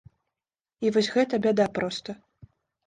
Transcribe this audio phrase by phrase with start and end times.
[0.87, 2.21] І вось гэта бяда проста.